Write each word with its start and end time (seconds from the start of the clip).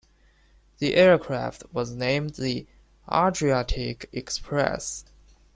The 0.79 0.95
aircraft 0.95 1.63
was 1.71 1.91
named 1.93 2.31
the 2.31 2.65
"Adriatic 3.07 4.09
Express". 4.11 5.05